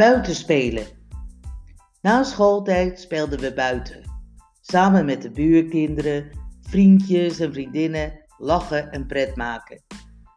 [0.00, 0.86] Buiten spelen.
[2.02, 4.00] Na schooltijd speelden we buiten.
[4.60, 6.30] Samen met de buurkinderen,
[6.60, 9.82] vriendjes en vriendinnen lachen en pret maken.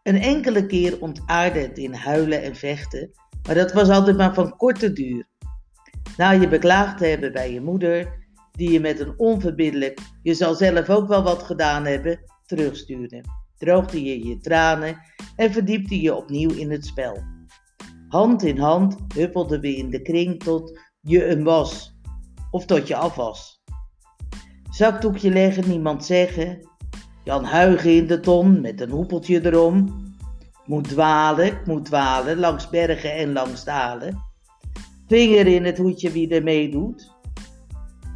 [0.03, 3.11] Een enkele keer ontaarde het in huilen en vechten,
[3.47, 5.27] maar dat was altijd maar van korte duur.
[6.17, 10.55] Na je beklaagd te hebben bij je moeder, die je met een onverbiddelijk, je zal
[10.55, 13.23] zelf ook wel wat gedaan hebben, terugstuurde,
[13.57, 15.01] droogde je je tranen
[15.35, 17.32] en verdiepte je opnieuw in het spel.
[18.13, 21.95] Hand in hand huppelden we in de kring tot je een was,
[22.51, 23.63] of tot je af was.
[24.69, 26.69] Zakdoekje leggen, niemand zeggen.
[27.23, 30.03] Jan Huigen in de ton met een hoepeltje erom.
[30.65, 34.23] Moet dwalen, moet dwalen langs bergen en langs dalen.
[35.07, 37.11] Vinger in het hoedje wie er meedoet.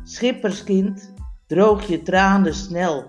[0.04, 1.14] Schipperskind,
[1.48, 3.08] droog je tranen snel.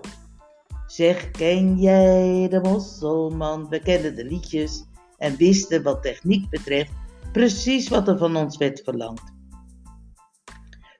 [0.87, 3.69] Zeg, ken jij de mosselman?
[3.69, 4.87] We kenden de liedjes
[5.19, 6.91] en wisten wat techniek betreft
[7.31, 9.33] precies wat er van ons werd verlangd.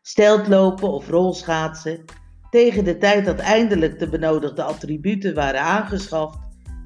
[0.02, 2.06] Steltlopen of rolschaatsen,
[2.50, 6.40] tegen de tijd dat eindelijk de benodigde attributen waren aangeschaft,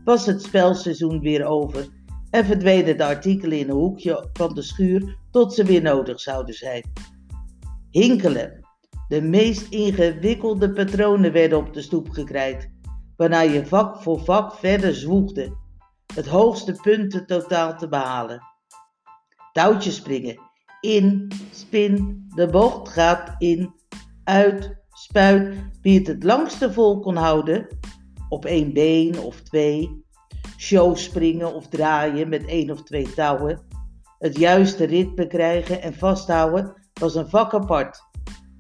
[0.04, 1.88] was het spelseizoen weer over
[2.30, 6.56] en verdwenen de artikelen in een hoekje van de schuur tot ze weer nodig zouden
[6.56, 6.92] zijn.
[7.90, 8.62] Hinkelen.
[9.08, 12.72] De meest ingewikkelde patronen werden op de stoep gekrijt,
[13.16, 15.58] waarna je vak voor vak verder zwoegde,
[16.16, 18.42] het hoogste punten totaal te behalen.
[19.52, 20.40] Touwtjes springen.
[20.82, 23.74] In, spin, de bocht gaat in,
[24.24, 25.56] uit, spuit.
[25.82, 27.68] Wie het het langste vol kon houden,
[28.30, 30.04] op één been of twee,
[30.58, 33.68] show springen of draaien met één of twee touwen,
[34.20, 38.02] het juiste ritme krijgen en vasthouden was een vak apart,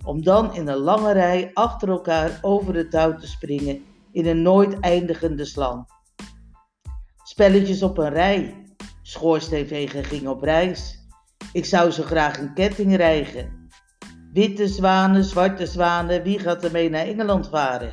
[0.05, 4.41] om dan in een lange rij achter elkaar over het touw te springen in een
[4.41, 5.85] nooit eindigende slang.
[7.23, 8.65] Spelletjes op een rij.
[9.01, 11.07] Schoorsteenveger ging op reis.
[11.53, 13.69] Ik zou zo graag een ketting rijgen.
[14.33, 17.89] Witte zwanen, zwarte zwanen, wie gaat er mee naar Engeland varen?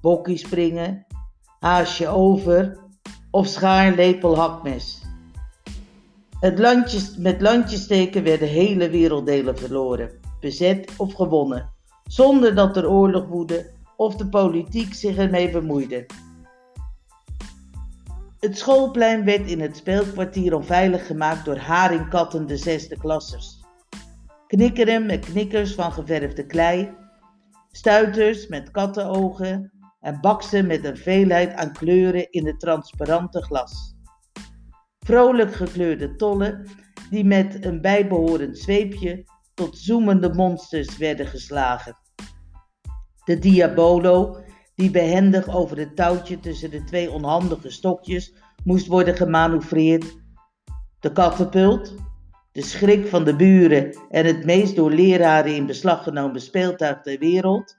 [0.00, 1.06] Bokkie springen,
[1.60, 2.78] haasje over
[3.30, 5.02] of schaar, lepel, hakmes.
[6.40, 11.70] Het landjes, met landjesteken werden hele werelddelen verloren, bezet of gewonnen,
[12.04, 16.06] zonder dat er oorlog woedde of de politiek zich ermee bemoeide.
[18.44, 23.60] Het schoolplein werd in het speelkwartier onveilig gemaakt door haringkatten de zesde klassers.
[24.46, 26.94] Knikkeren met knikkers van geverfde klei,
[27.70, 33.94] stuiters met kattenogen en baksen met een veelheid aan kleuren in het transparante glas.
[34.98, 36.66] Vrolijk gekleurde tollen
[37.10, 39.24] die met een bijbehorend zweepje
[39.54, 41.96] tot zoemende monsters werden geslagen.
[43.24, 44.43] De diabolo
[44.74, 50.16] die behendig over het touwtje tussen de twee onhandige stokjes moest worden gemanoeuvreerd.
[51.00, 51.94] De katapult,
[52.52, 57.18] de schrik van de buren en het meest door leraren in beslag genomen speeltuig ter
[57.18, 57.76] wereld.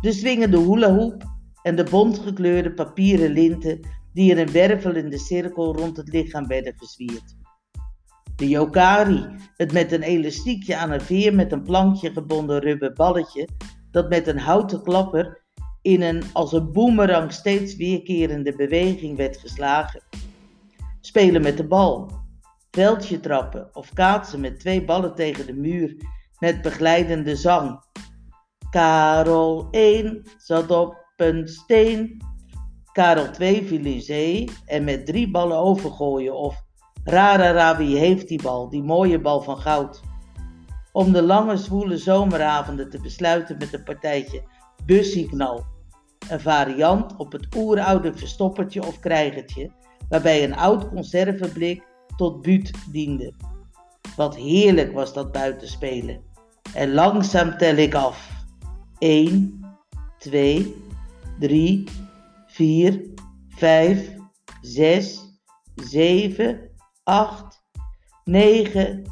[0.00, 1.24] De zwingende hulahoop
[1.62, 3.80] en de bontgekleurde papieren linten
[4.12, 7.36] die in een wervelende cirkel rond het lichaam werden gezwierd.
[8.36, 13.48] De yokari, het met een elastiekje aan een veer met een plankje gebonden rubber balletje,
[13.90, 15.44] dat met een houten klapper
[15.86, 20.02] in een als een boemerang steeds weerkerende beweging werd geslagen.
[21.00, 22.10] Spelen met de bal,
[22.70, 25.96] veldje trappen of kaatsen met twee ballen tegen de muur
[26.38, 27.80] met begeleidende zang.
[28.70, 32.22] Karel 1 zat op een steen.
[32.92, 36.64] Karel 2 viel in zee en met drie ballen overgooien of
[37.04, 40.00] Rara wie heeft die bal, die mooie bal van goud.
[40.92, 44.42] Om de lange zwoele zomeravonden te besluiten met een partijtje
[44.84, 45.74] bussieknal
[46.28, 49.70] een variant op het oeroude verstoppertje of krijgertje,
[50.08, 51.82] waarbij een oud conserveblik
[52.16, 53.32] tot buut diende.
[54.16, 56.20] Wat heerlijk was dat buitenspelen.
[56.74, 58.44] En langzaam tel ik af.
[58.98, 59.60] 1,
[60.18, 60.74] 2,
[61.38, 61.84] 3,
[62.46, 63.04] 4,
[63.48, 64.10] 5,
[64.60, 65.20] 6,
[65.74, 66.70] 7,
[67.02, 67.62] 8,
[68.24, 69.02] 9,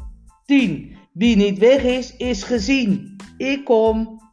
[0.45, 0.97] 10.
[1.13, 3.15] Wie niet weg is, is gezien.
[3.37, 4.23] Ik kom.